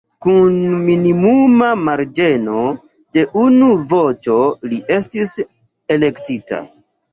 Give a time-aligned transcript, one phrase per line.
[0.25, 0.53] Kun
[0.85, 2.63] minimuma marĝeno
[3.19, 4.41] de unu voĉo
[4.73, 5.37] li estis
[5.99, 6.65] elektita.